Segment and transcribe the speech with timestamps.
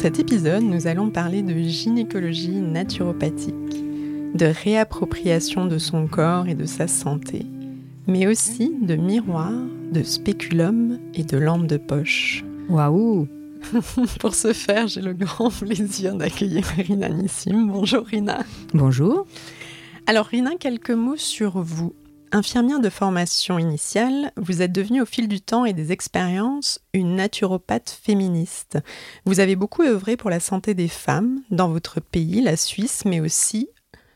[0.00, 3.84] Cet épisode, nous allons parler de gynécologie naturopathique,
[4.34, 7.44] de réappropriation de son corps et de sa santé,
[8.06, 9.52] mais aussi de miroir,
[9.92, 12.46] de spéculum et de lampe de poche.
[12.70, 13.28] Waouh
[14.20, 17.66] Pour ce faire, j'ai le grand plaisir d'accueillir Rina Nissim.
[17.66, 18.38] Bonjour Rina.
[18.72, 19.26] Bonjour.
[20.06, 21.92] Alors Rina, quelques mots sur vous.
[22.32, 27.16] Infirmière de formation initiale, vous êtes devenue au fil du temps et des expériences une
[27.16, 28.78] naturopathe féministe.
[29.24, 33.18] Vous avez beaucoup œuvré pour la santé des femmes dans votre pays, la Suisse, mais
[33.18, 33.68] aussi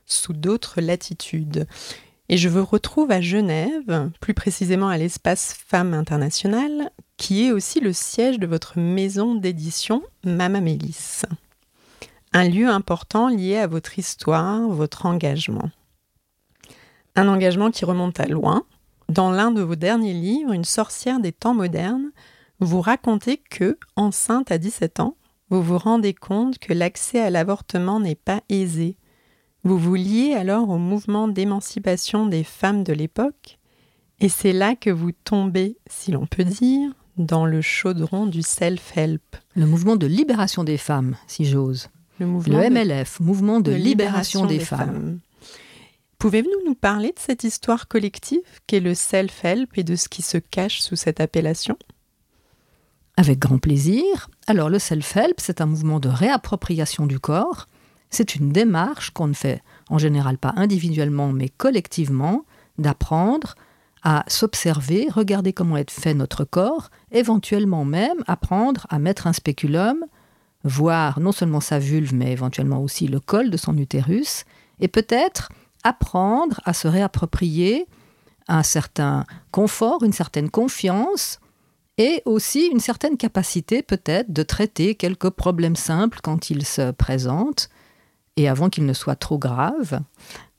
[0.06, 1.66] sous d'autres latitudes.
[2.28, 7.80] Et je vous retrouve à Genève, plus précisément à l'espace Femmes Internationales, qui est aussi
[7.80, 11.22] le siège de votre maison d'édition Mama Mélis.
[12.32, 15.70] Un lieu important lié à votre histoire, votre engagement.
[17.16, 18.64] Un engagement qui remonte à loin.
[19.08, 22.10] Dans l'un de vos derniers livres, Une sorcière des temps modernes,
[22.60, 25.16] vous racontez que, enceinte à 17 ans,
[25.50, 28.96] vous vous rendez compte que l'accès à l'avortement n'est pas aisé.
[29.62, 33.58] Vous vous liez alors au mouvement d'émancipation des femmes de l'époque,
[34.20, 39.36] et c'est là que vous tombez, si l'on peut dire, dans le chaudron du self-help.
[39.54, 41.88] Le mouvement de libération des femmes, si j'ose.
[42.20, 45.18] Le, MLF, Mouvement de, libération, des, femmes.
[46.18, 50.38] Pouvez-vous nous parler de cette histoire collective qu'est le self-help et de ce qui se
[50.38, 51.76] cache sous cette appellation?
[53.16, 54.28] Avec grand plaisir.
[54.46, 57.66] Alors le self-help, c'est un mouvement de réappropriation du corps.
[58.10, 62.44] C'est une démarche qu'on ne fait en général pas individuellement mais collectivement,
[62.78, 63.54] d'apprendre
[64.02, 70.04] à s'observer, regarder comment est fait notre corps, éventuellement même apprendre à mettre un spéculum,
[70.62, 74.44] voir non seulement sa vulve mais éventuellement aussi le col de son utérus,
[74.80, 75.50] et peut-être
[75.84, 77.86] apprendre à se réapproprier
[78.48, 81.38] un certain confort, une certaine confiance
[81.96, 87.68] et aussi une certaine capacité peut-être de traiter quelques problèmes simples quand ils se présentent
[88.36, 90.00] et avant qu'ils ne soient trop graves.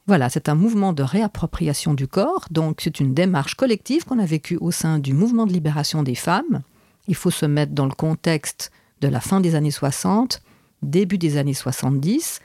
[0.08, 4.26] Voilà, c'est un mouvement de réappropriation du corps, donc c'est une démarche collective qu'on a
[4.26, 6.62] vécue au sein du mouvement de libération des femmes.
[7.08, 8.72] Il faut se mettre dans le contexte
[9.02, 10.42] de la fin des années 60,
[10.84, 12.40] début des années 70,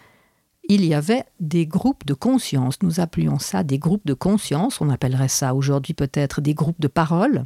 [0.69, 2.76] il y avait des groupes de conscience.
[2.82, 4.81] Nous appelions ça des groupes de conscience.
[4.81, 7.44] On appellerait ça aujourd'hui peut-être des groupes de parole.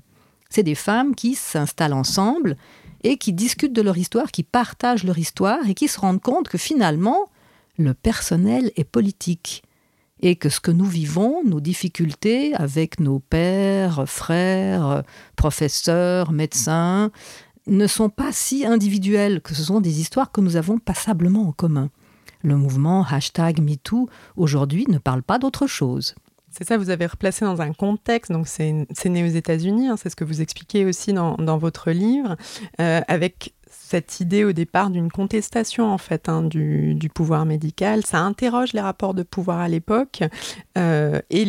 [0.50, 2.56] C'est des femmes qui s'installent ensemble
[3.02, 6.48] et qui discutent de leur histoire, qui partagent leur histoire et qui se rendent compte
[6.48, 7.28] que finalement,
[7.76, 9.62] le personnel est politique
[10.20, 15.02] et que ce que nous vivons, nos difficultés avec nos pères, frères,
[15.36, 17.10] professeurs, médecins,
[17.66, 21.52] ne sont pas si individuelles, que ce sont des histoires que nous avons passablement en
[21.52, 21.90] commun
[22.44, 26.14] le mouvement hashtag MeToo aujourd'hui ne parle pas d'autre chose.
[26.50, 30.08] C'est ça, vous avez replacé dans un contexte, donc c'est né aux États-Unis, hein, c'est
[30.08, 32.36] ce que vous expliquez aussi dans, votre livre,
[32.80, 38.04] euh, avec cette idée au départ d'une contestation en fait hein, du, pouvoir médical.
[38.04, 40.22] Ça interroge les rapports de pouvoir à l'époque
[40.78, 41.44] euh, et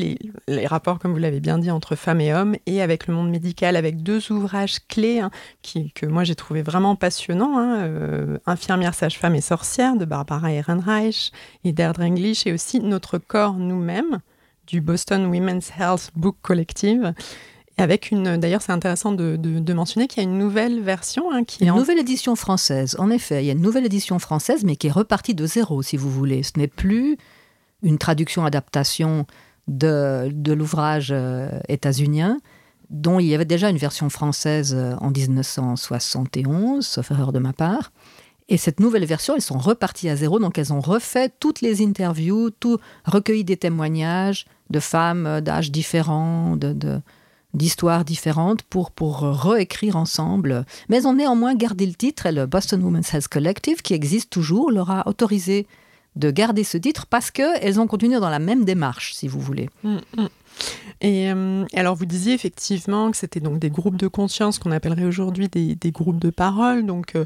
[0.48, 3.30] les, rapports, comme vous l'avez bien dit, entre femmes et hommes et avec le monde
[3.30, 5.32] médical, avec deux ouvrages clés hein,
[5.62, 7.58] qui, que moi j'ai trouvé vraiment passionnants.
[7.58, 11.32] Hein, euh, Infirmière, sage-femme et sorcière de Barbara Ehrenreich
[11.64, 14.20] et Deirdre English et aussi Notre corps nous-mêmes
[14.68, 17.14] du Boston Women's Health Book Collective
[17.78, 21.66] avec une, d'ailleurs, c'est intéressant de, mentionner qu'il y a une nouvelle version hein, qui
[21.66, 22.96] une nouvelle édition française.
[23.00, 25.82] En effet, il y a une nouvelle édition française, mais qui est repartie de zéro,
[25.82, 26.44] si vous voulez.
[26.44, 27.18] Ce n'est plus
[27.84, 29.26] une traduction adaptation
[29.68, 32.38] de, de l'ouvrage euh, états-unien,
[32.90, 37.52] dont il y avait déjà une version française euh, en 1971, sauf erreur de ma
[37.52, 37.92] part.
[38.48, 41.84] Et cette nouvelle version, elles sont reparties à zéro, donc elles ont refait toutes les
[41.84, 47.02] interviews, tout recueilli des témoignages de femmes d'âges différents, de, de
[47.56, 50.66] d'histoires différentes pour, pour réécrire ensemble.
[50.90, 54.72] Mais ont néanmoins gardé le titre et le Boston Women's Health Collective, qui existe toujours,
[54.72, 55.68] leur a autorisé
[56.16, 59.70] de garder ce titre parce qu'elles ont continué dans la même démarche, si vous voulez.
[59.84, 60.28] Mm, mm.
[61.02, 65.06] Et euh, alors, vous disiez effectivement que c'était donc des groupes de conscience qu'on appellerait
[65.06, 66.86] aujourd'hui des, groupes de parole.
[66.86, 67.26] Donc, euh,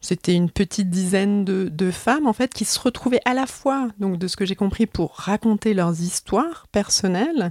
[0.00, 4.18] c'était une petite dizaine de, femmes en fait qui se retrouvaient à la fois, donc
[4.18, 7.50] de ce que j'ai compris, pour raconter leurs histoires personnelles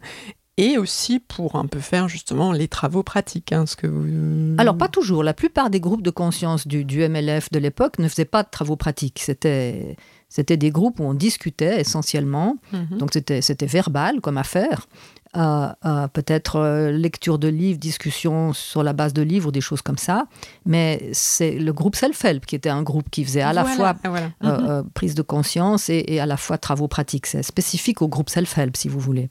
[0.58, 3.52] et aussi pour un peu faire justement les travaux pratiques.
[3.52, 3.88] Hein, ce que
[4.60, 5.24] Alors pas toujours.
[5.24, 8.50] La plupart des groupes de conscience du, du MLF de l'époque ne faisaient pas de
[8.50, 9.20] travaux pratiques.
[9.20, 9.96] C'était
[10.30, 12.98] c'était des groupes où on discutait essentiellement, mhm.
[12.98, 14.88] donc c'était verbal comme affaire.
[15.36, 19.82] Euh, euh, peut-être euh, lecture de livres, discussion sur la base de livres, des choses
[19.82, 20.26] comme ça.
[20.66, 23.96] Mais c'est le groupe Self-Help qui était un groupe qui faisait à la fois
[24.42, 24.90] mhm.
[24.94, 27.28] prise de conscience et, à la fois travaux pratiques.
[27.28, 29.30] C'est spécifique au groupe Self-Help, si vous voulez.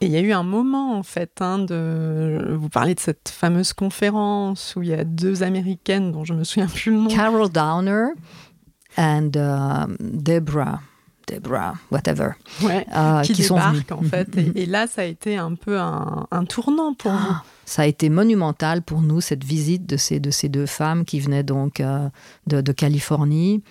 [0.00, 2.56] Et il y a eu un moment, en fait, hein, de...
[2.58, 6.44] vous parlez de cette fameuse conférence où il y a deux Américaines dont je me
[6.44, 7.08] souviens plus le nom.
[7.08, 8.06] Carol Downer
[8.96, 10.80] and uh, Debra.
[11.26, 12.32] Debra, whatever.
[12.62, 14.28] Ouais, euh, qui, sont débarquent, en fait.
[14.54, 17.34] Et, là, ça a été un peu un, tournant pour ah, vous.
[17.64, 21.20] Ça a été monumental pour nous, cette visite de ces, de ces deux femmes qui
[21.20, 22.08] venaient donc euh,
[22.46, 23.62] de, de, Californie.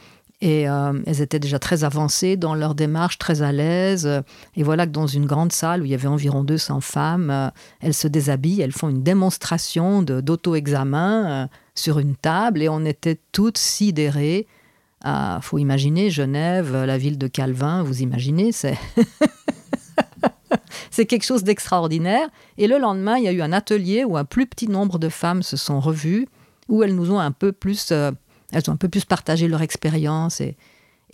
[0.44, 4.10] Et euh, elles étaient déjà très avancées dans leur démarche, très à l'aise.
[4.58, 7.94] Et voilà que dans une grande salle où il y avait environ 200 femmes, elles
[7.94, 14.48] se déshabillent, elles font une démonstration d'auto-examen sur une table et on était toutes sidérées
[15.04, 18.78] il ah, faut imaginer Genève, la ville de Calvin, vous imaginez, c'est.
[20.92, 22.30] c'est quelque chose d'extraordinaire.
[22.58, 25.10] Et le lendemain, il y a eu un atelier où un plus petit nombre de
[25.10, 26.26] femmes se sont revues,
[26.70, 28.12] où elles nous ont un peu plus, euh,
[28.54, 30.56] elles ont un peu plus partagé leur expérience et,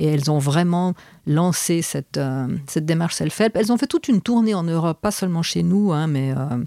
[0.01, 0.93] elles ont vraiment
[1.27, 3.57] lancé cette, euh, cette démarche self-help.
[3.57, 6.63] Elles ont fait toute une tournée en Europe, pas seulement chez nous, hein, mais, euh,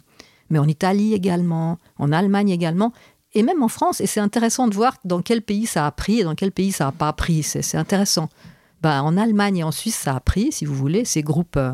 [0.50, 2.92] mais en Italie également, en Allemagne également
[3.32, 4.02] et même en France.
[4.02, 6.72] Et c'est intéressant de voir dans quel pays ça a pris et dans quel pays
[6.72, 7.42] ça n'a pas pris.
[7.42, 8.28] C'est intéressant.
[8.82, 11.06] Ben, en Allemagne et en Suisse, ça a pris, si vous voulez.
[11.06, 11.72] Ces groupes, euh,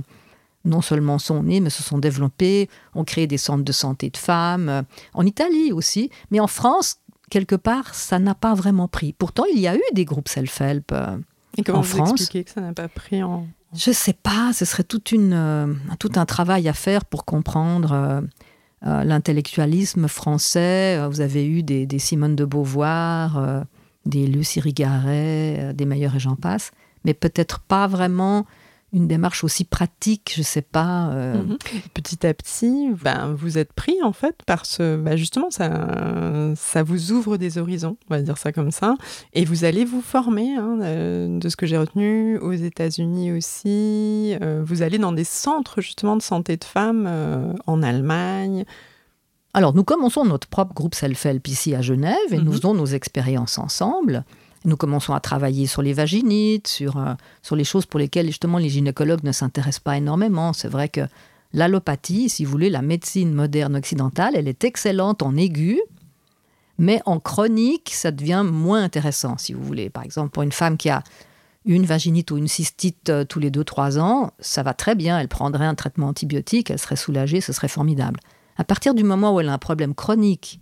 [0.64, 4.16] non seulement sont nés, mais se sont développés, ont créé des centres de santé de
[4.16, 4.84] femmes.
[5.12, 6.10] En Italie aussi.
[6.30, 6.98] Mais en France,
[7.30, 9.12] quelque part, ça n'a pas vraiment pris.
[9.12, 10.92] Pourtant, il y a eu des groupes self-help.
[10.92, 11.16] Euh,
[11.56, 12.10] et comment en vous France.
[12.12, 13.46] expliquez que ça n'a pas pris en...
[13.74, 18.22] Je sais pas, ce serait toute une, tout un travail à faire pour comprendre
[18.86, 20.96] euh, l'intellectualisme français.
[20.98, 23.62] Euh, vous avez eu des, Simone de Beauvoir, euh,
[24.06, 26.70] des Lucie Rigaret, des Meilleurs et j'en passe,
[27.04, 28.46] mais peut-être pas vraiment
[28.92, 31.10] une démarche aussi pratique, je sais pas.
[31.10, 31.42] Euh.
[31.42, 31.58] Mhm.
[31.92, 36.82] Petit à petit, ben, vous êtes pris en fait par ce, ben, justement, ça, ça
[36.82, 38.96] vous ouvre des horizons, on va dire ça comme ça,
[39.34, 44.34] et vous allez vous former, hein, euh, de ce que j'ai retenu, aux États-Unis aussi.
[44.40, 47.08] Euh, vous allez dans des centres justement de santé de femmes
[47.66, 48.64] en Allemagne.
[49.54, 52.52] Alors, nous commençons notre propre groupe Self-Help ici à Genève et nous mhm.
[52.52, 54.24] faisons nos expériences ensemble.
[54.68, 58.58] Nous commençons à travailler sur les vaginites, sur, euh, sur les choses pour lesquelles justement
[58.58, 60.52] les gynécologues ne s'intéressent pas énormément.
[60.52, 61.00] C'est vrai que
[61.54, 65.80] l'allopathie, si vous voulez, la médecine moderne occidentale, elle est excellente en aigu,
[66.76, 69.88] mais en chronique, ça devient moins intéressant, si vous voulez.
[69.88, 71.02] Par exemple, pour une femme qui a
[71.64, 75.28] une vaginite ou une cystite euh, tous les 2-3 ans, ça va très bien, elle
[75.28, 78.20] prendrait un traitement antibiotique, elle serait soulagée, ce serait formidable.
[78.58, 80.60] À partir du moment où elle a un problème chronique,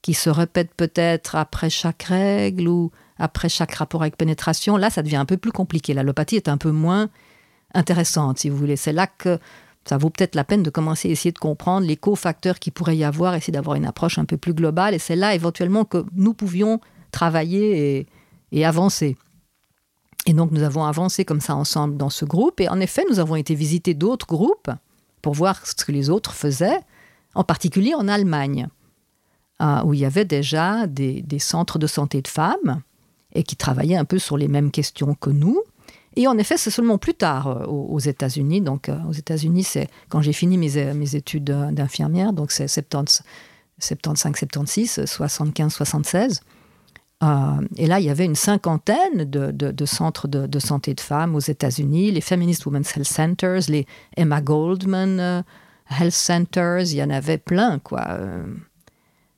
[0.00, 5.02] qui se répète peut-être après chaque règle ou après chaque rapport avec pénétration, là, ça
[5.02, 5.94] devient un peu plus compliqué.
[5.94, 7.08] L'allopathie est un peu moins
[7.74, 8.76] intéressante, si vous voulez.
[8.76, 9.38] C'est là que
[9.84, 12.96] ça vaut peut-être la peine de commencer à essayer de comprendre les cofacteurs qui pourrait
[12.96, 14.94] y avoir, essayer d'avoir une approche un peu plus globale.
[14.94, 16.80] Et c'est là, éventuellement, que nous pouvions
[17.12, 18.08] travailler
[18.52, 19.16] et, avancer.
[20.26, 22.60] Et donc, nous avons avancé comme ça ensemble dans ce groupe.
[22.60, 24.70] Et en effet, nous avons été visiter d'autres groupes
[25.22, 26.80] pour voir ce que les autres faisaient,
[27.34, 28.68] en particulier en Allemagne,
[29.62, 32.82] euh, où il y avait déjà des centres de santé de femmes
[33.36, 35.62] et qui travaillait un peu sur les mêmes questions que nous.
[36.16, 38.62] Et en effet, c'est seulement plus tard euh, aux États-Unis.
[38.62, 42.68] Donc, euh, aux États-Unis, c'est quand j'ai fini mes, euh, mes études d'infirmière, donc c'est
[42.68, 43.22] 75,
[43.78, 46.40] 76, 75, 76.
[47.76, 51.40] et là, il y avait une cinquantaine de, centres de, de, santé de femmes aux
[51.40, 55.44] États-Unis, les Feminist Women's Health Centers, les Emma Goldman
[55.90, 58.18] Health Centers, il y en avait plein, quoi.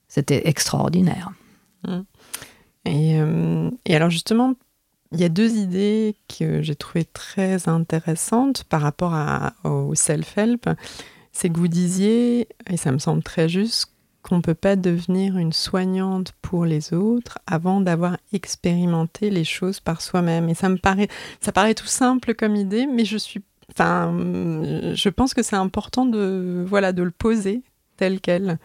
[0.09, 1.31] C'était extraordinaire.
[1.87, 2.01] Mmh.
[2.89, 4.55] Euh, et, alors justement,
[5.13, 9.15] il y a deux idées que j'ai trouvées très intéressantes par rapport
[9.65, 10.69] au self-help.
[11.33, 13.93] C'est que vous disiez, et ça me semble très juste,
[14.23, 19.81] qu'on ne peut pas devenir une soignante pour les autres avant d'avoir expérimenté les choses
[19.81, 20.49] par soi-même.
[20.49, 21.09] Et ça me paraît,
[21.41, 23.41] ça paraît tout simple comme idée, mais je suis,
[23.71, 24.13] enfin,
[24.95, 27.63] je pense que c'est important de, voilà, de le poser
[27.97, 28.59] telle qu'elle.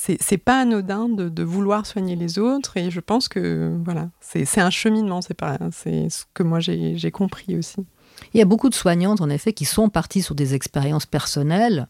[0.00, 4.70] C'est pas anodin de, vouloir soigner les autres et je pense que voilà, c'est un
[4.70, 7.84] cheminement, c'est ce que moi j'ai compris aussi.
[8.32, 11.88] Il y a beaucoup de soignantes en effet qui sont parties sur des expériences personnelles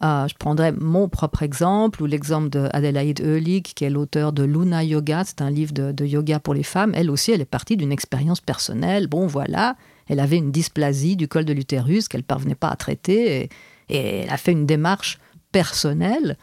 [0.00, 4.84] ah, je prendrais mon propre exemple ou l'exemple d'Adélaïde Eulig, qui est l'auteur de Luna
[4.84, 5.22] Yoga.
[5.24, 6.92] C'est un livre de, yoga pour les femmes.
[6.94, 9.06] Elle aussi, elle est partie d'une expérience personnelle.
[9.06, 9.76] Bon, voilà,
[10.08, 13.48] elle avait une dysplasie du col de l'utérus qu'elle parvenait pas à traiter
[13.88, 15.18] et, elle a fait une démarche
[15.52, 16.36] personnelle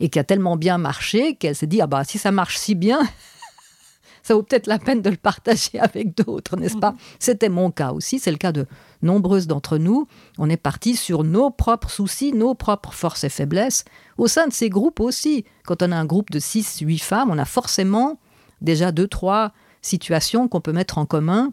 [0.00, 2.74] et qui a tellement bien marché qu'elle s'est dit ah bah si ça marche si
[2.74, 3.00] bien
[4.26, 6.96] ça vaut peut-être la peine de le partager avec d'autres, n'est-ce pas?
[7.20, 8.66] C'était mon cas aussi, c'est le cas de
[9.00, 10.08] nombreuses d'entre nous.
[10.36, 13.84] On est parti sur nos propres soucis, nos propres forces et faiblesses.
[14.18, 17.30] Au sein de ces groupes aussi, quand on a un groupe de 6, 8 femmes,
[17.30, 18.18] on a forcément
[18.60, 21.52] déjà deux, trois situations qu'on peut mettre en commun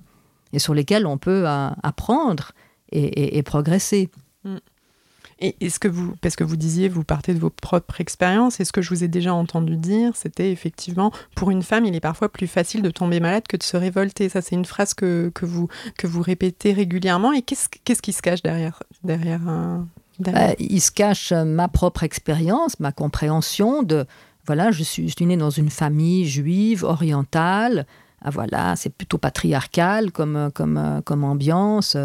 [0.52, 2.54] et sur lesquelles on peut euh, apprendre
[2.92, 4.10] et, progresser.
[4.44, 4.58] Mm.
[5.40, 8.66] Et est-ce que vous, parce que vous disiez, vous partez de vos propres expériences, et
[8.66, 12.00] ce que je vous ai déjà entendu dire, c'était effectivement, pour une femme, il est
[12.00, 14.30] parfois plus facile de tomber malade que de se révolter.
[14.30, 17.34] Ça, c'est une phrase que, que, vous, que vous répétée régulièrement.
[17.34, 19.42] Et qu'est-ce, qui se cache derrière, derrière,
[20.20, 24.06] bah, Il se cache euh, ma propre expérience, ma compréhension de,
[24.46, 27.86] voilà, je suis née dans une famille juive, orientale,
[28.24, 31.98] ah, voilà, c'est plutôt patriarcal comme, comme, comme ambiance.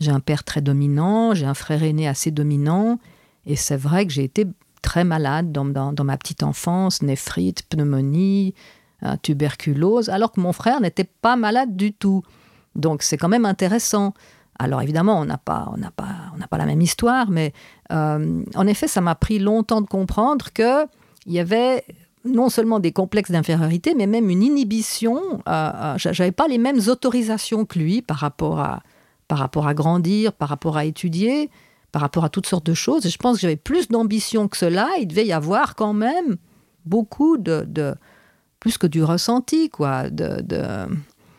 [0.00, 2.98] J'ai un père très dominant, j'ai un frère aîné assez dominant,
[3.46, 4.46] et c'est vrai que j'ai été
[4.82, 8.54] très malade dans, dans, ma petite enfance, néphrite, pneumonie,
[9.04, 12.22] euh, tuberculose, alors que mon frère n'était pas malade du tout.
[12.74, 14.14] Donc c'est quand même intéressant.
[14.58, 17.52] Alors évidemment, on n'a pas, on pas, on pas la même histoire, mais
[17.92, 20.86] euh, en effet, ça m'a pris longtemps de comprendre que
[21.26, 21.84] il y avait
[22.24, 25.20] non seulement des complexes d'infériorité, mais même une inhibition.
[25.48, 28.82] Euh, euh J'avais pas les mêmes autorisations que lui par rapport à,
[29.28, 31.50] par rapport à grandir, par rapport à étudier,
[31.92, 33.06] par rapport à toutes sortes de choses.
[33.06, 34.88] Et je pense que j'avais plus d'ambition que cela.
[35.00, 36.36] Il devait y avoir quand même
[36.84, 37.94] beaucoup de,
[38.58, 40.86] plus que du ressenti, quoi, de, de,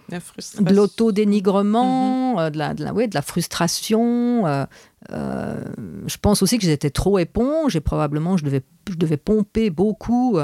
[0.09, 2.39] de l'autodénigrement, mm-hmm.
[2.39, 4.45] euh, de, la, de, la, de la frustration.
[4.47, 4.65] Euh,
[5.11, 5.63] euh,
[6.05, 10.37] je pense aussi que j'étais trop éponge et probablement je devais, je devais pomper beaucoup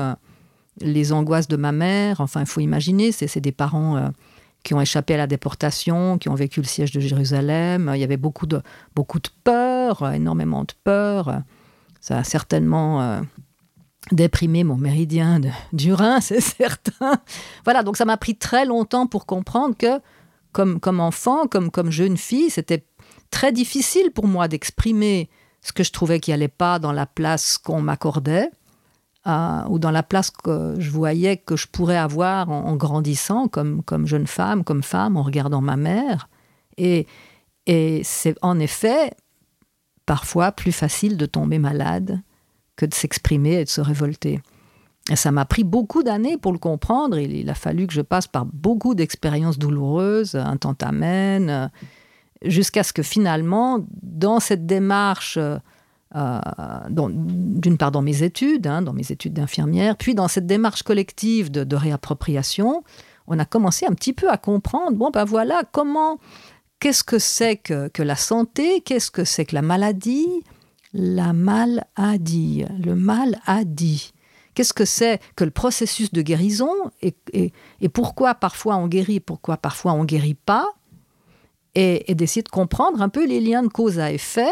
[0.80, 2.22] les angoisses de ma mère.
[2.22, 4.10] Enfin, il faut imaginer, c'est des parents euh,
[4.64, 7.92] qui ont échappé à la déportation, qui ont vécu le siège de Jérusalem.
[7.96, 8.62] Il y avait beaucoup de,
[8.96, 11.42] beaucoup de peur, énormément de peur.
[12.02, 13.22] Ça a certainement euh,
[14.12, 17.20] déprimé mon méridien de, du Rhin, c'est certain.
[17.64, 20.00] Voilà, donc ça m'a pris très longtemps pour comprendre que,
[20.52, 22.86] comme, comme enfant, comme, comme jeune fille, c'était
[23.32, 25.30] très difficile pour moi d'exprimer
[25.62, 28.50] ce que je trouvais qui n'allait pas dans la place qu'on m'accordait
[29.70, 34.28] ou dans la place que je voyais que je pourrais avoir en, grandissant comme, jeune
[34.28, 36.30] femme, comme femme, en regardant ma mère.
[36.78, 37.08] Et,
[37.66, 39.12] et c'est en effet
[40.06, 42.22] parfois plus facile de tomber malade
[42.78, 44.40] que de s'exprimer et de se révolter.
[45.10, 47.18] Et ça m'a pris beaucoup d'années pour le comprendre.
[47.18, 51.72] Il, il, a fallu que je passe par beaucoup d'expériences douloureuses, un temps amène,
[52.46, 55.40] jusqu'à ce que finalement, dans cette démarche
[56.90, 61.52] d'une part dans mes études, hein, dans mes études d'infirmière, puis dans cette démarche collective
[61.52, 62.84] de, réappropriation,
[63.28, 66.20] on a commencé un petit peu à comprendre, bon ben voilà, comment,
[66.80, 70.28] qu'est-ce que c'est que, que, la santé, qu'est-ce que c'est que la maladie,
[70.94, 74.14] la maladie, le mal a dit.
[74.54, 76.72] Qu'est-ce que c'est que le processus de guérison?
[77.02, 80.68] Et, et, et, pourquoi parfois on guérit, pourquoi parfois on guérit pas,
[81.76, 84.50] et, et d'essayer de comprendre un peu les liens de cause à effet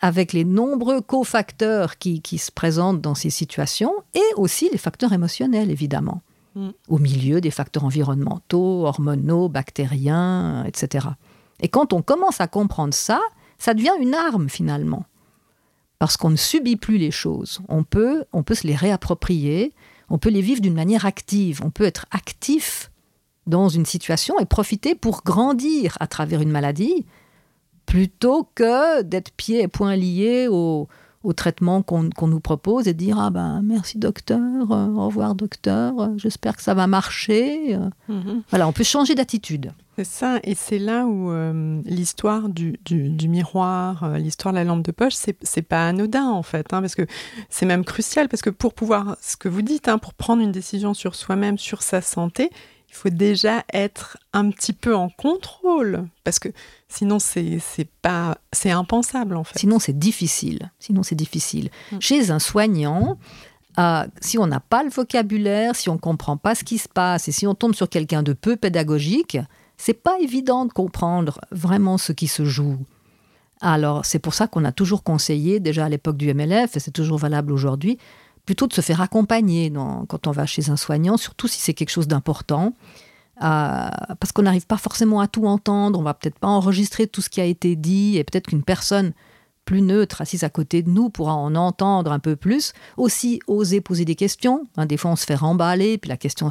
[0.00, 5.12] avec les nombreux cofacteurs qui, qui se présentent dans ces situations et aussi les facteurs
[5.12, 6.22] émotionnels, évidemment,
[6.54, 6.68] mm.
[6.88, 11.08] au milieu des facteurs environnementaux, hormonaux, bactériens, etc.
[11.60, 13.20] Et quand on commence à comprendre ça,
[13.58, 15.06] ça devient une arme finalement.
[15.98, 17.60] Parce qu'on ne subit plus les choses.
[17.68, 19.72] On peut, on peut se les réapproprier,
[20.10, 22.90] on peut les vivre d'une manière active, on peut être actif
[23.46, 27.06] dans une situation et profiter pour grandir à travers une maladie
[27.86, 30.88] plutôt que d'être pieds et poings liés au,
[31.34, 36.08] traitement qu'on nous propose et dire ah ben merci docteur, euh, au revoir docteur, euh,
[36.18, 37.76] j'espère que ça va marcher.
[38.08, 38.42] Mhm.
[38.48, 39.72] Voilà, on peut changer d'attitude.
[39.96, 42.78] C'est ça, et c'est là où euh, l'histoire du,
[43.28, 47.06] miroir, l'histoire de la lampe de poche, c'est pas anodin en fait, hein, parce que
[47.50, 50.52] c'est même crucial, parce que pour pouvoir, ce que vous dites, hein, pour prendre une
[50.52, 52.50] décision sur soi-même, sur sa santé,
[52.96, 56.48] il faut déjà être un petit peu en contrôle parce que
[56.88, 57.60] sinon c'est
[58.00, 59.58] pas c'est impensable en fait.
[59.58, 60.70] Sinon c'est difficile.
[60.78, 61.68] Sinon c'est difficile.
[61.92, 61.96] Mm.
[62.00, 63.18] Chez un soignant,
[63.78, 67.28] euh, si on n'a pas le vocabulaire, si on comprend pas ce qui se passe
[67.28, 69.36] et si on tombe sur quelqu'un de peu pédagogique,
[69.76, 72.78] c'est pas évident de comprendre vraiment ce qui se joue.
[73.60, 76.90] Alors c'est pour ça qu'on a toujours conseillé, déjà à l'époque du MLF, et c'est
[76.90, 77.98] toujours valable aujourd'hui,
[78.46, 79.72] plutôt de se faire accompagner
[80.08, 82.72] quand on va chez un soignant, surtout si c'est quelque chose d'important.
[83.42, 87.20] Euh, parce qu'on n'arrive pas forcément à tout entendre, on va peut-être pas enregistrer tout
[87.20, 89.12] ce qui a été dit, et peut-être qu'une personne
[89.66, 92.72] plus neutre, assise à côté de nous, pourra en entendre un peu plus.
[92.96, 94.68] Aussi, oser poser des questions.
[94.76, 96.48] Hein, des fois, on se fait remballer, puis la, question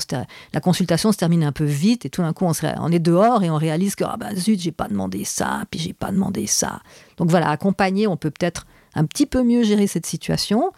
[0.54, 3.50] la consultation se termine un peu vite, et tout d'un coup, on, est dehors et
[3.50, 6.82] on réalise que ah ben zut, j'ai pas demandé ça, puis j'ai pas demandé ça.
[7.18, 10.72] Donc voilà, accompagner, on peut peut-être un petit peu mieux gérer cette situation.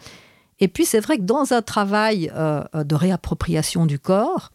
[0.60, 4.50] Et puis, c'est vrai que dans un travail euh, de réappropriation du corps,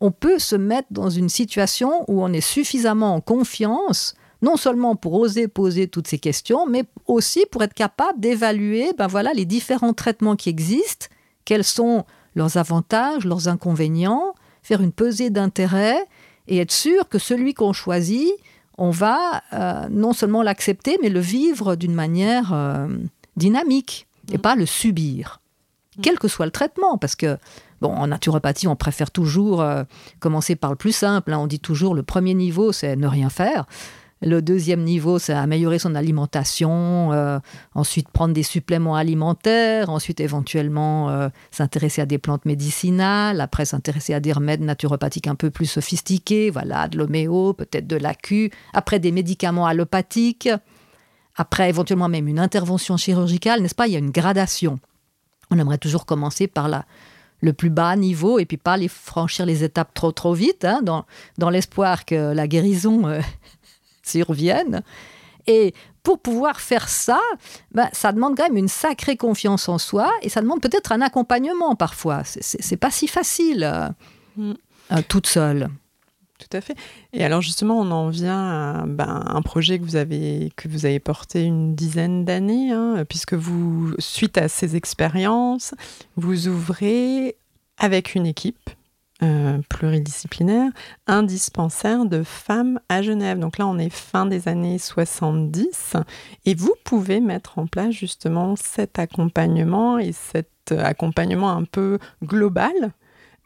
[0.00, 4.94] on peut se mettre dans une situation où on est suffisamment en confiance non seulement
[4.94, 9.46] pour oser poser toutes ces questions, mais aussi pour être capable d'évaluer ben voilà, les
[9.46, 11.06] différents traitements qui existent,
[11.46, 16.06] quels sont leurs avantages, leurs inconvénients, faire une pesée d'intérêt
[16.46, 18.32] et être sûr que celui qu'on choisit,
[18.76, 22.88] on va euh, non seulement l'accepter, mais le vivre d'une manière euh,
[23.36, 25.40] dynamique et pas le subir,
[25.96, 26.00] mm.
[26.02, 27.38] quel que soit le traitement, parce que
[27.84, 29.84] Bon, en naturopathie, on préfère toujours euh,
[30.18, 31.34] commencer par le plus simple.
[31.34, 31.38] Hein.
[31.38, 33.66] On dit toujours le premier niveau, c'est ne rien faire.
[34.22, 37.38] Le deuxième niveau, c'est améliorer son alimentation, euh,
[37.74, 44.14] ensuite prendre des suppléments alimentaires, ensuite éventuellement euh, s'intéresser à des plantes médicinales, après s'intéresser
[44.14, 48.98] à des remèdes naturopathiques un peu plus sophistiqués, voilà, de l'homéo, peut-être de l'acu, après
[48.98, 50.48] des médicaments allopathiques,
[51.36, 53.86] après éventuellement même une intervention chirurgicale, n'est-ce pas?
[53.86, 54.78] Il y a une gradation.
[55.50, 56.84] On aimerait toujours commencer par la,
[57.40, 60.80] le plus bas niveau et puis pas les franchir les étapes trop trop vite, hein,
[60.82, 61.04] dans,
[61.38, 63.20] dans l'espoir que la guérison euh,
[64.02, 64.82] survienne.
[65.46, 67.20] Et pour pouvoir faire ça,
[67.72, 71.00] ben, ça demande quand même une sacrée confiance en soi et ça demande peut-être un
[71.00, 72.22] accompagnement parfois.
[72.24, 73.88] C'est pas si facile euh,
[74.36, 74.52] mm.
[74.92, 75.68] euh, toute seule.
[76.38, 76.74] Tout à fait.
[77.12, 80.84] Et alors justement, on en vient à ben, un projet que vous avez que vous
[80.84, 85.74] avez porté une dizaine d'années, hein, puisque vous, suite à ces expériences,
[86.16, 87.36] vous ouvrez
[87.78, 88.70] avec une équipe
[89.22, 90.72] euh, pluridisciplinaire,
[91.06, 93.38] un dispensaire de femmes à Genève.
[93.38, 95.94] Donc là, on est fin des années 70
[96.46, 102.72] et vous pouvez mettre en place justement cet accompagnement et cet accompagnement un peu global.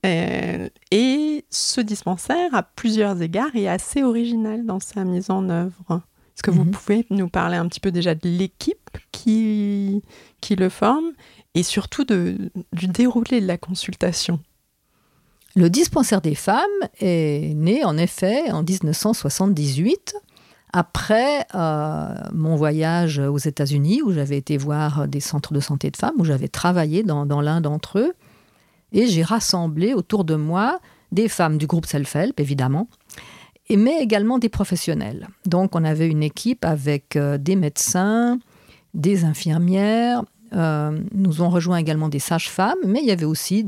[0.07, 6.03] Euh, et ce dispensaire, à plusieurs égards, est assez original dans sa mise en œuvre.
[6.35, 6.71] Est-ce que vous mhm.
[6.71, 10.03] pouvez nous parler un petit peu déjà de l'équipe qui,
[10.41, 11.11] qui le forme
[11.55, 14.39] et surtout de, du déroulé de la consultation?
[15.57, 16.63] Le dispensaire des femmes
[17.01, 20.15] est né en effet en 1978,
[20.73, 25.97] après euh, mon voyage aux États-Unis, où j'avais été voir des centres de santé de
[25.97, 28.13] femmes, où j'avais travaillé dans, l'un d'entre eux,
[28.93, 30.81] et j'ai rassemblé autour de moi
[31.13, 32.89] des femmes du groupe Self-Help, évidemment,
[33.71, 35.29] mais également des professionnels.
[35.47, 38.39] Donc on avait une équipe avec euh, des médecins,
[38.95, 40.23] des infirmières,
[40.55, 43.67] euh, nous ont rejoint également des sages-femmes, mais il y avait aussi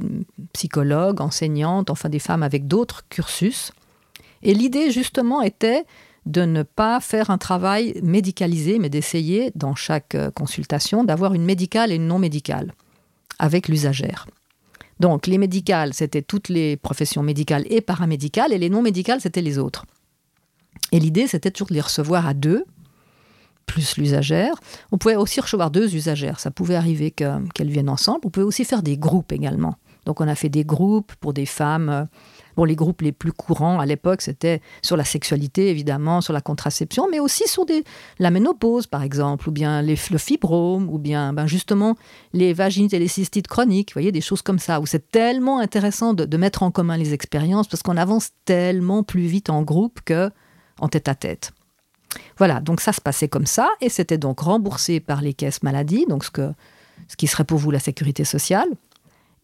[0.55, 3.73] psychologues, enseignantes, enfin des femmes avec d'autres cursus.
[4.43, 5.85] Et l'idée justement était
[6.27, 11.45] de ne pas faire un travail médicalisé, mais d'essayer dans chaque euh, consultation d'avoir une
[11.45, 12.73] médicale et une non médicale
[13.39, 14.27] avec l'usagère.
[15.01, 19.43] Donc les médicales, c'était toutes les professions médicales et paramédicales, et les non médicales, c'était
[19.43, 19.87] les autres.
[20.93, 22.65] Et l'idée, c'était toujours de les recevoir à deux,
[23.67, 24.55] plus l'usagère.
[24.93, 26.41] On pouvait aussi recevoir deux usagères.
[26.41, 28.21] Ça pouvait arriver qu'elles viennent ensemble.
[28.25, 29.77] On pouvait aussi faire des groupes également.
[30.07, 32.09] Donc on a fait des groupes pour des femmes.
[32.61, 36.43] Bon, les groupes les plus courants à l'époque, c'était sur la sexualité, évidemment, sur la
[36.43, 37.65] contraception, mais aussi sur
[38.19, 41.97] la ménopause, par exemple, ou bien les, le fibrome, ou bien ben justement
[42.35, 45.59] les vaginites et les cystites chroniques, vous voyez, des choses comme ça, où c'est tellement
[45.59, 50.01] intéressant de, mettre en commun les expériences, parce qu'on avance tellement plus vite en groupe
[50.05, 50.31] que
[50.81, 51.53] en tête à tête.
[52.37, 56.05] Voilà, donc ça se passait comme ça, et c'était donc remboursé par les caisses maladie,
[56.11, 58.69] donc ce qui serait pour vous la sécurité sociale.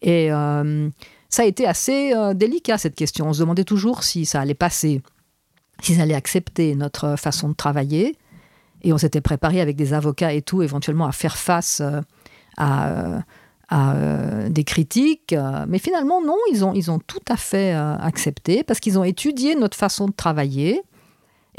[0.03, 0.91] Et euh,
[1.37, 3.29] ça a été assez euh, délicat, cette question.
[3.29, 5.03] On se demandait toujours si ça allait passer,
[5.83, 8.17] s'ils allaient accepter notre façon de travailler.
[8.81, 12.01] Et on s'était préparé avec des avocats et tout, éventuellement, à faire face euh,
[12.57, 13.23] à,
[14.49, 15.35] des critiques.
[15.69, 19.57] Mais finalement, non, ils ont, ils ont tout à fait accepté, parce qu'ils ont étudié
[19.57, 20.83] notre façon de travailler.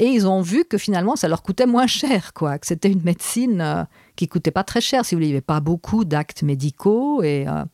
[0.00, 2.58] Et ils ont vu que finalement, ça leur coûtait moins cher, quoi.
[2.58, 3.84] Que c'était une médecine euh,
[4.16, 5.04] qui coûtait pas très cher.
[5.04, 7.22] Si vous voulez, n'y avait pas beaucoup d'actes médicaux.
[7.22, 7.64] Et, euh,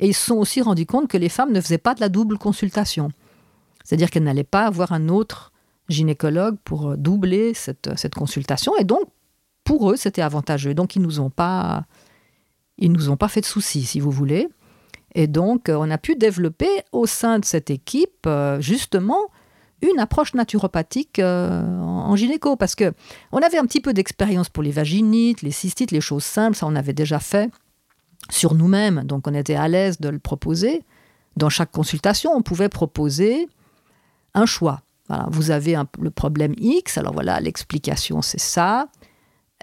[0.00, 2.08] et, ils se sont aussi rendus compte que les femmes ne faisaient pas de la
[2.08, 3.10] double consultation.
[3.84, 5.52] C'est-à-dire qu'elles n'allaient pas avoir un autre
[5.88, 8.76] gynécologue pour euh, doubler cette, cette consultation.
[8.78, 9.02] Et donc,
[9.64, 10.74] pour eux, c'était avantageux.
[10.74, 11.84] Donc, ils nous pas,
[12.78, 14.48] ils nous ont pas fait de soucis, si vous voulez.
[15.14, 18.28] Et donc, on a pu développer au sein de cette équipe,
[18.60, 19.30] justement,
[19.82, 22.92] une approche naturopathique euh, en gynéco parce que
[23.32, 26.66] on avait un petit peu d'expérience pour les vaginites, les cystites, les choses simples, ça
[26.66, 27.50] on avait déjà fait
[28.30, 30.82] sur nous-mêmes, donc on était à l'aise de le proposer.
[31.36, 33.48] Dans chaque consultation, on pouvait proposer
[34.34, 34.82] un choix.
[35.28, 38.88] vous avez le problème X, alors voilà, l'explication c'est ça.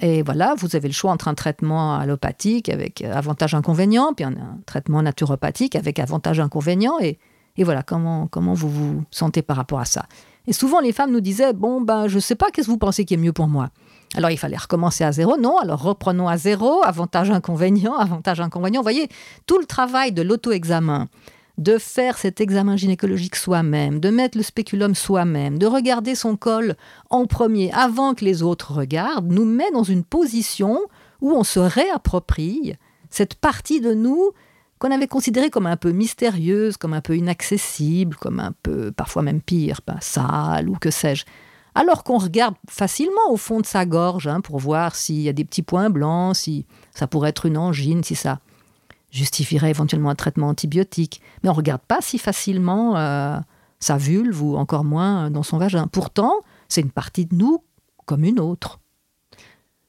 [0.02, 5.04] Et voilà, vous avez le choix entre un traitement allopathique avec avantage-inconvénient, puis un, traitement
[5.04, 7.00] naturopathique avec avantage-inconvénient.
[7.00, 7.20] Et,
[7.58, 10.06] et, voilà, comment, comment vous vous sentez par rapport à ça.
[10.48, 13.06] Et souvent, les femmes nous disaient Bon, ben, je sais pas, qu'est-ce que vous pensez
[13.06, 13.70] qui est mieux pour moi?
[14.16, 15.38] Alors, il fallait recommencer à zéro.
[15.38, 18.82] Non, alors reprenons à zéro, avantage-inconvénient, avantage-inconvénient.
[18.82, 19.10] Vous voyez,
[19.48, 21.08] tout le travail de l'auto-examen,
[21.58, 26.76] de faire cet examen gynécologique soi-même, de mettre le spéculum soi-même, de regarder son col
[27.10, 30.80] en premier avant que les autres regardent, nous met dans une position
[31.22, 32.76] où on se réapproprie
[33.10, 34.32] cette partie de nous
[34.84, 39.22] qu'on avait considérée comme un peu mystérieuse, comme un peu inaccessible, comme un peu, parfois
[39.22, 41.24] même pire, ben, sale ou que sais-je.
[41.74, 45.34] Alors qu'on regarde facilement au fond de sa gorge hein, pour voir s'il y a
[45.34, 48.40] des petits points blancs, si ça pourrait être une angine, si ça
[49.10, 51.22] justifierait éventuellement un traitement antibiotique.
[51.44, 53.40] Mais on ne regarde pas si facilement euh,
[53.80, 55.88] sa vulve ou encore moins dans son vagin.
[55.88, 56.34] Pourtant,
[56.68, 57.64] c'est une partie de nous
[58.06, 58.82] comme une autre.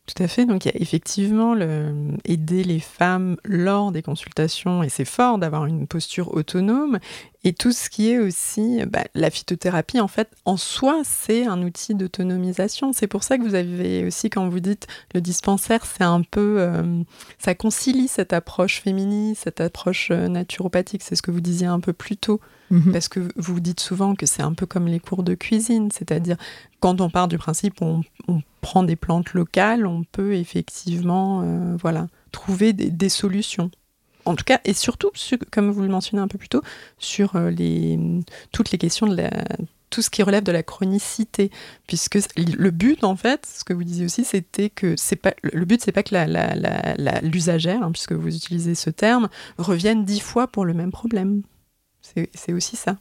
[0.07, 0.45] Tout à fait.
[0.45, 1.95] Donc, il y a effectivement le,
[2.27, 6.99] aider les femmes lors des consultations, et c'est fort d'avoir une posture autonome.
[7.43, 11.63] Et tout ce qui est aussi bah, la phytothérapie, en fait, en soi, c'est un
[11.63, 12.93] outil d'autonomisation.
[12.93, 16.57] C'est pour ça que vous avez aussi, quand vous dites le dispensaire, c'est un peu.
[16.59, 17.03] Euh,
[17.39, 21.03] ça concilie cette approche féminine, cette approche euh, naturopathique.
[21.03, 22.41] C'est ce que vous disiez un peu plus tôt.
[22.71, 22.93] Mhm.
[22.93, 26.37] Parce que vous dites souvent que c'est un peu comme les cours de cuisine, c'est-à-dire
[26.81, 31.77] quand on part du principe on, on, prend des plantes locales, on peut effectivement euh,
[31.79, 33.71] voilà, trouver des, solutions.
[34.25, 35.11] En tout cas, et surtout,
[35.53, 36.63] comme vous le mentionnez un peu plus tôt,
[36.97, 37.99] sur euh, les,
[38.53, 39.29] toutes les questions de
[39.91, 41.51] tout ce qui relève de la chronicité,
[41.87, 45.67] puisque le but, en fait, ce que vous disiez aussi, c'était que c'est pas le
[45.67, 46.15] but, c'est pas que
[47.23, 51.43] l'usagère, hein, puisque vous utilisez ce terme, revienne dix fois pour le même problème.
[52.01, 52.97] C'est aussi ça.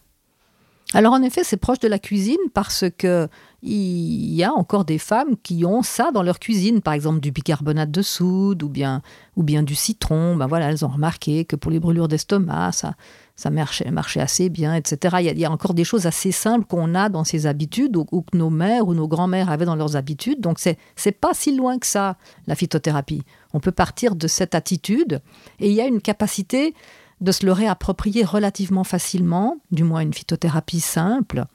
[0.96, 3.28] Alors en effet, c'est proche de la cuisine parce que
[3.66, 7.32] il y a encore des femmes qui ont ça dans leur cuisine, par exemple du
[7.32, 9.02] bicarbonate de soude ou bien,
[9.38, 10.36] ou bien du citron.
[10.36, 12.96] Ben voilà, elles ont remarqué que pour les brûlures d'estomac, ça,
[13.38, 15.18] ça marchait, assez bien, etc.
[15.22, 18.38] Il y, a, encore des choses assez simples qu'on a dans ces habitudes ou, que
[18.38, 20.42] nos mères ou nos grands-mères avaient dans leurs habitudes.
[20.42, 23.24] Donc c'est c'est pas si loin que ça la phytothérapie.
[23.54, 25.22] On peut partir de cette attitude
[25.60, 26.76] et il y a une capacité
[27.22, 31.46] de se le réapproprier relativement facilement, du moins une phytothérapie simple.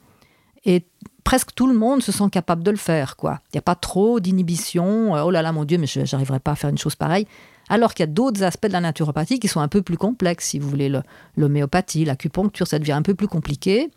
[0.65, 0.85] Et
[1.23, 3.15] presque tout le monde se sent capable de le faire.
[3.15, 3.39] quoi.
[3.47, 5.15] Il n'y a pas trop d'inhibition.
[5.15, 7.27] Euh, oh là là, mon Dieu, mais je n'arriverai pas à faire une chose pareille.
[7.69, 10.47] Alors qu'il y a d'autres aspects de la naturopathie qui sont un peu plus complexes.
[10.47, 10.91] Si vous voulez,
[11.37, 13.91] l'homéopathie, l'acupuncture, ça devient un peu plus compliqué.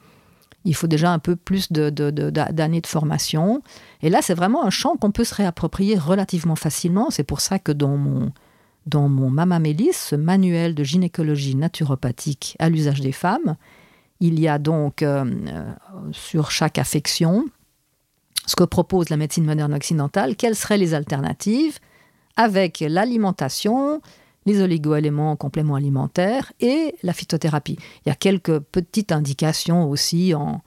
[0.64, 3.62] Il faut déjà un peu plus d'années de, de, formation.
[4.02, 7.08] Et là, c'est vraiment un champ qu'on peut se réapproprier relativement facilement.
[7.10, 8.30] C'est pour ça que dans mon,
[8.86, 13.56] dans mon Mama Mélis, ce manuel de gynécologie naturopathique à l'usage des femmes,
[14.20, 15.72] il y a donc euh, euh,
[16.12, 17.46] sur chaque affection
[18.46, 21.78] ce que propose la médecine moderne occidentale, quelles seraient les alternatives
[22.36, 24.00] avec l'alimentation,
[24.46, 27.78] les oligoéléments, compléments alimentaires et la phytothérapie.
[28.04, 30.60] Il y a quelques petites indications aussi en,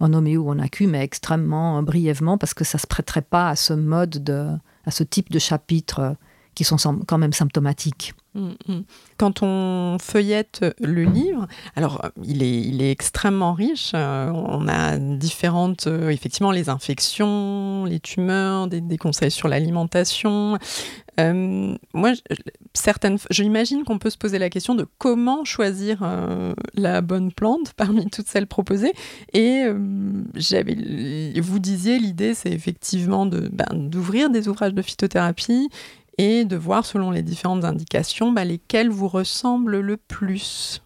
[0.00, 3.48] en homéo ou en acu, mais extrêmement brièvement parce que ça ne se prêterait pas
[3.48, 4.48] à ce mode de,
[4.84, 6.16] à ce type de chapitre
[6.58, 8.14] qui sont quand même symptomatiques.
[8.34, 8.82] Mm, mm.
[9.16, 13.92] Quand on feuillette le livre, alors il est, il est extrêmement riche.
[13.94, 20.58] Euh, on a différentes, euh, effectivement, les infections, les tumeurs, des, conseils sur l'alimentation.
[21.20, 22.12] Euh, moi,
[22.74, 26.04] certaines, je imagine qu'on peut se poser la question de comment choisir
[26.74, 28.94] la bonne plante parmi toutes celles proposées.
[29.32, 29.64] Et
[30.34, 30.74] j'avais,
[31.40, 35.68] vous disiez, l'idée, c'est effectivement de, ben, d'ouvrir des ouvrages de phytothérapie
[36.18, 40.82] et de voir selon les différentes indications bah, lesquelles vous ressemblent le plus.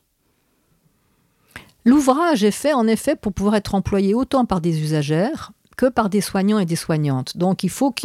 [1.84, 6.10] L'ouvrage est fait en effet pour pouvoir être employé autant par des usagères que par
[6.10, 7.36] des soignants et des soignantes.
[7.36, 8.02] Donc il faut que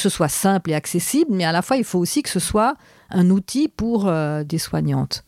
[0.00, 2.74] ce soit simple et accessible, mais à la fois il faut aussi que ce soit
[3.10, 5.24] un outil pour euh, des soignantes.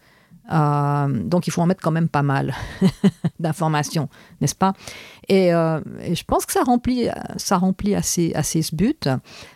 [0.51, 2.55] Euh, donc il faut en mettre quand même pas mal
[3.41, 4.09] d'informations,
[4.41, 4.73] n'est-ce pas?
[5.31, 9.09] Euh, et, je pense que ça remplit, ça remplit assez, assez ce but.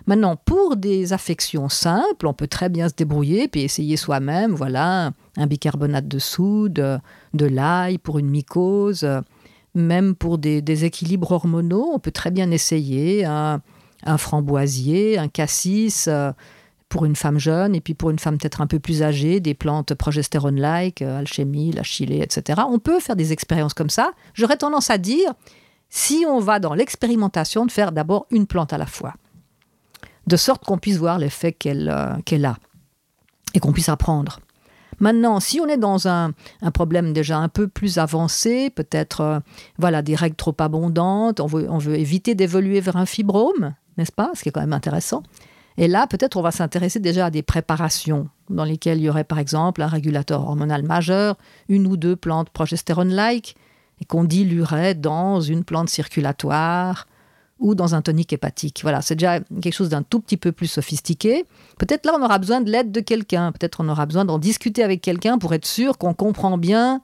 [0.06, 4.54] Maintenant, pour des affections simples, on peut très bien se débrouiller puis essayer soi-même.
[4.54, 7.00] Voilà, un bicarbonate de soude,
[7.34, 9.06] de l'ail pour une mycose,
[9.76, 13.60] même pour des déséquilibres hormonaux, on peut très bien essayer un,
[14.16, 16.06] framboisier, un cassis.
[16.08, 16.32] Euh,
[16.88, 19.54] pour une femme jeune et puis pour une femme peut-être un peu plus âgée, des
[19.54, 22.62] plantes progestérone-like, euh, alchimie, la chilée, etc.
[22.68, 24.12] On peut faire des expériences comme ça.
[24.34, 25.34] J'aurais tendance à dire,
[25.88, 29.14] si on va dans l'expérimentation, de faire d'abord une plante à la fois,
[30.26, 32.56] de sorte qu'on puisse voir l'effet qu'elle euh, a
[33.54, 34.40] et qu'on puisse apprendre.
[34.98, 36.32] Maintenant, si on est dans un,
[36.72, 39.40] problème déjà un peu plus avancé, peut-être euh,
[39.78, 44.12] voilà des règles trop abondantes, on veut, on veut éviter d'évoluer vers un fibrome, n'est-ce
[44.12, 44.30] pas?
[44.34, 45.22] Ce qui est quand même intéressant.
[45.78, 49.24] Et là, peut-être on va s'intéresser déjà à des préparations dans lesquelles il y aurait
[49.24, 51.36] par exemple un régulateur hormonal majeur,
[51.68, 53.56] une ou deux plantes progestérone-like,
[54.00, 57.06] et qu'on diluerait dans une plante circulatoire
[57.58, 58.80] ou dans un tonique hépatique.
[58.82, 61.46] Voilà, c'est déjà quelque chose d'un tout petit peu plus sophistiqué.
[61.78, 64.82] Peut-être là, on aura besoin de l'aide de quelqu'un, peut-être on aura besoin d'en discuter
[64.82, 67.00] avec quelqu'un pour être sûr qu'on comprend bien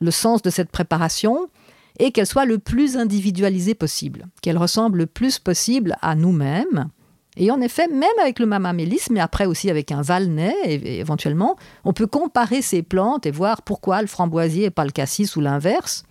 [0.00, 1.48] le sens de cette préparation
[1.98, 6.88] et qu'elle soit le plus individualisée possible, qu'elle ressemble le plus possible à nous-mêmes
[7.36, 11.92] et en effet, même avec le mamamélis, mais après aussi avec un valnais, éventuellement, on
[11.92, 16.04] peut comparer ces plantes et voir pourquoi le framboisier et pas le cassis ou l'inverse.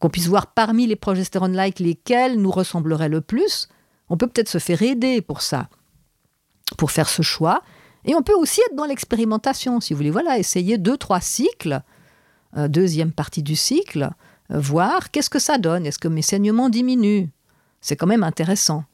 [0.00, 3.68] Qu'on puisse voir parmi les progestérones-like lesquels nous ressembleraient le plus.
[4.10, 5.68] On peut peut-être se faire aider pour ça,
[6.76, 7.62] pour faire ce choix.
[8.04, 10.10] Et on peut aussi être dans l'expérimentation, si vous voulez.
[10.10, 11.80] Voilà, essayer deux, trois cycles,
[12.58, 14.10] euh, deuxième partie du cycle,
[14.50, 15.86] euh, voir qu'est-ce que ça donne.
[15.86, 17.28] Est-ce que mes saignements diminuent?
[17.80, 18.84] C'est quand même intéressant.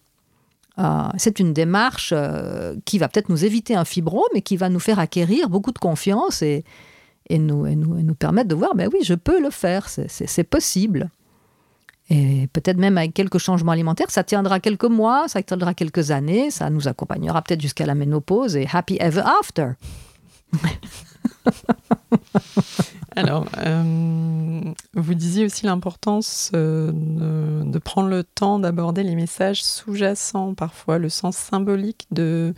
[0.79, 4.69] Euh, c'est une démarche euh, qui va peut-être nous éviter un fibrome mais qui va
[4.69, 6.65] nous faire acquérir beaucoup de confiance et,
[7.31, 11.11] nous, nous, permettre de voir, ben oui, je peux le faire, c'est possible.
[12.09, 16.51] Et peut-être même avec quelques changements alimentaires, ça tiendra quelques mois, ça tiendra quelques années,
[16.51, 19.75] ça nous accompagnera peut-être jusqu'à la ménopause et happy ever after.
[23.17, 24.61] Alors, euh,
[24.95, 31.09] vous disiez aussi l'importance euh, de, prendre le temps d'aborder les messages sous-jacents, parfois le
[31.09, 32.55] sens symbolique de,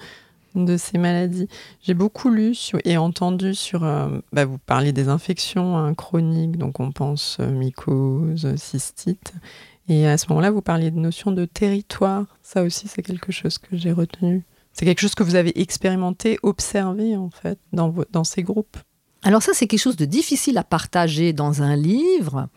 [0.77, 1.49] ces maladies.
[1.83, 3.85] J'ai beaucoup lu et entendu sur...
[3.85, 9.33] Euh, bah, vous parliez des infections hein, chroniques, donc on pense mycose, cystite.
[9.89, 12.27] Et à ce moment-là, vous parliez de notion de territoire.
[12.43, 14.45] Ça aussi, c'est quelque chose que j'ai retenu.
[14.73, 18.77] C'est quelque chose que vous avez expérimenté, observé en fait, dans, dans ces groupes?
[19.23, 22.49] Alors ça, c'est quelque chose de difficile à partager dans un livre.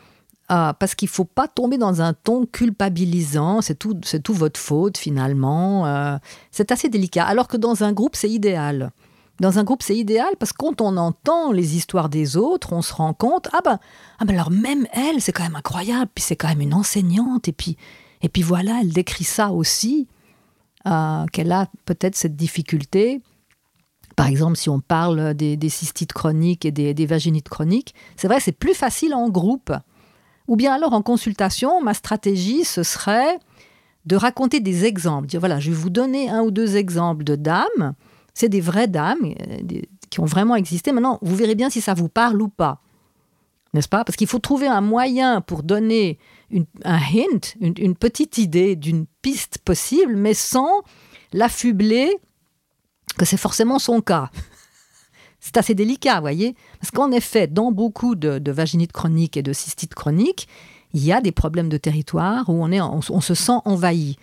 [0.52, 4.34] Euh, parce qu'il ne faut pas tomber dans un ton culpabilisant, c'est tout, c'est tout
[4.34, 5.88] votre faute finalement.
[5.88, 6.18] Euh,
[6.52, 7.26] c'est assez délicat.
[7.26, 8.92] Alors que dans un groupe, c'est idéal.
[9.40, 12.84] Dans un groupe, c'est idéal parce que quand on entend les histoires des autres, on
[12.84, 13.80] se rend compte ah ben,
[14.20, 16.12] ah ben alors même elle, c'est quand même incroyable.
[16.14, 17.48] Puis c'est quand même une enseignante.
[17.48, 17.76] Et puis,
[18.22, 20.08] et puis voilà, elle décrit ça aussi,
[20.88, 23.22] euh, qu'elle a peut-être cette difficulté.
[24.16, 28.54] Par exemple, si on parle des, cystites chroniques et des, vaginites chroniques, c'est vrai, c'est
[28.54, 29.74] plus facile en groupe.
[30.48, 33.40] Ou bien alors en consultation, ma stratégie, ce serait
[34.06, 35.28] de raconter des exemples.
[35.28, 37.94] Dire, voilà, je vais vous donner un ou deux exemples de dames.
[38.34, 40.92] C'est des vraies dames euh, qui ont vraiment existé.
[40.92, 42.82] Maintenant, vous verrez bien si ça vous parle ou pas.
[43.74, 44.06] N'est-ce pas?
[44.06, 46.20] Parce qu'il faut trouver un moyen pour donner
[46.84, 50.84] un hint, une petite idée d'une piste possible, mais sans
[51.34, 52.18] l'affubler
[53.18, 54.30] que c'est forcément son cas.
[55.40, 59.54] C'est assez délicat, vous voyez Parce qu'en effet, dans beaucoup de, vaginites chroniques et de
[59.54, 60.48] cystites chroniques,
[60.94, 64.18] il y a des problèmes de territoire où on, est, on, se sent envahi.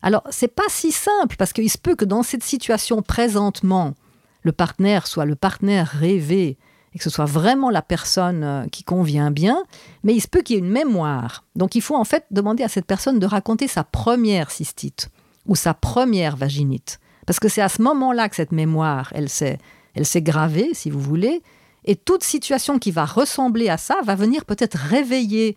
[0.00, 3.92] Alors, c'est pas si simple, parce qu'il se peut que dans cette situation présentement,
[4.40, 6.56] le partenaire soit le partenaire rêvé
[6.94, 9.64] et que ce soit vraiment la personne euh, qui convient bien,
[10.02, 11.44] mais il se peut qu'il y ait une mémoire.
[11.56, 15.08] Donc, il faut en fait demander à cette personne de raconter sa première cystite
[15.46, 17.00] ou sa première vaginite.
[17.26, 19.58] Parce que c'est à ce moment-là que cette mémoire, elle s'est,
[19.94, 21.42] elle s'est gravée, si vous voulez,
[21.84, 25.56] et toute situation qui va ressembler à ça va venir peut-être réveiller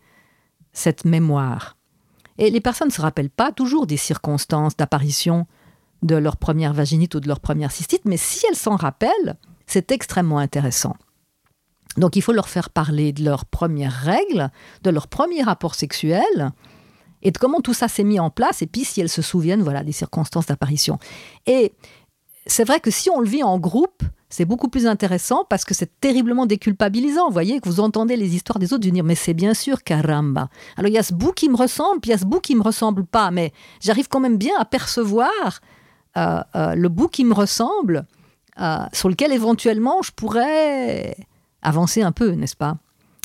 [0.74, 1.78] cette mémoire.
[2.38, 5.48] Et les personnes ne se rappellent pas toujours des circonstances d'apparition
[6.02, 9.92] de leur première vaginite ou de leur première cystite, mais si elles s'en rappellent, c'est
[9.92, 10.96] extrêmement intéressant.
[11.98, 14.50] Donc il faut leur faire parler de leurs premières règles,
[14.84, 16.52] de leur premier rapport sexuel,
[17.22, 19.64] et de comment tout ça s'est mis en place, et puis si elles se souviennent
[19.64, 21.00] voilà, des circonstances d'apparition.
[21.46, 21.74] Et
[22.46, 25.74] c'est vrai que si on le vit en groupe, c'est beaucoup plus intéressant parce que
[25.74, 27.28] c'est terriblement déculpabilisant.
[27.28, 29.84] Vous voyez, que vous entendez les histoires des autres, vous dire mais c'est bien sûr
[29.84, 30.50] caramba.
[30.78, 32.42] Alors il y a ce bout qui me ressemble, puis il y a ce bout
[32.42, 35.30] qui me ressemble pas, mais j'arrive quand même bien à percevoir
[36.18, 38.06] euh, euh, le bout qui me ressemble,
[38.60, 41.16] euh, sur lequel éventuellement je pourrais
[41.66, 42.78] avancer un peu, n'est-ce pas?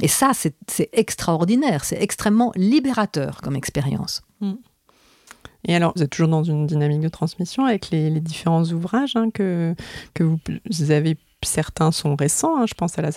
[0.03, 4.23] Et ça, c'est extraordinaire, c'est extrêmement libérateur comme expérience.
[4.41, 4.55] Mm.
[5.69, 9.31] Et alors, vous êtes toujours dans une dynamique de transmission avec les, différents ouvrages hein,
[9.31, 9.75] que,
[10.15, 11.17] que vous, avez.
[11.43, 12.67] Certains sont récents, hein.
[12.69, 13.11] je pense à, la,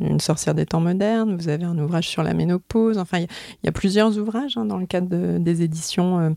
[0.00, 3.28] Une sorcière des temps modernes, vous avez un ouvrage sur la ménopause, enfin, il
[3.64, 6.30] y, a plusieurs ouvrages hein, dans le cadre des éditions euh,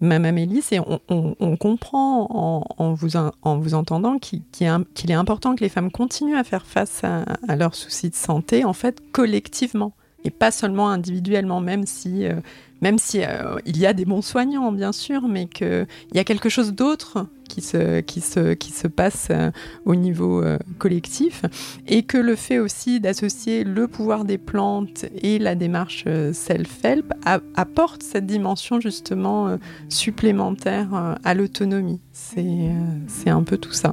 [0.00, 5.68] Mme Amélie, c'est on, comprend en, vous, en vous entendant qu'il est important que les
[5.68, 9.92] femmes continuent à faire face à, leurs soucis de santé, en fait, collectivement,
[10.24, 12.34] et pas seulement individuellement, même si, euh,
[12.80, 16.24] même si euh, il y a des bons soignants, bien sûr, mais qu'il y a
[16.24, 19.50] quelque chose d'autre qui se, qui se, qui se passe euh,
[19.84, 20.42] au niveau
[20.78, 21.42] collectif
[21.86, 27.12] et que le fait aussi d'associer le pouvoir des plantes et la démarche self-help
[27.54, 29.58] apporte cette dimension justement
[29.88, 32.00] supplémentaire à l'autonomie.
[32.12, 33.92] C'est un peu tout ça.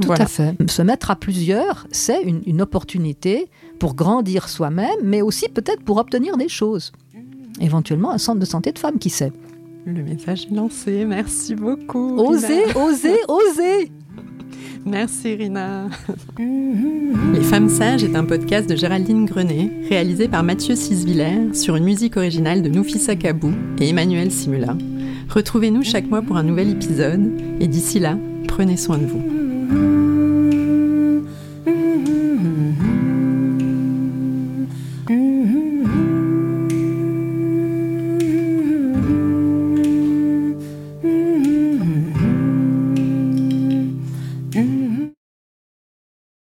[0.00, 0.54] Tout à fait.
[0.70, 5.98] Se mettre à plusieurs, c'est une, une opportunité pour grandir soi-même, mais aussi peut-être pour
[5.98, 6.92] obtenir des choses.
[7.60, 9.32] Éventuellement un centre de santé de femmes, qui sait.
[9.86, 11.04] Le message est lancé.
[11.04, 12.16] Merci beaucoup.
[12.18, 13.90] Osez, osez, osez.
[14.86, 15.88] Merci Rina.
[16.38, 21.84] Les Femmes Sages est un podcast de Géraldine Grenet, réalisé par Mathieu Sisviller sur une
[21.84, 24.76] musique originale de Noufissa Kabou et Emmanuel Simula.
[25.28, 28.16] Retrouvez-nous chaque mois pour un nouvel épisode et d'ici là,
[28.48, 29.39] prenez soin de vous.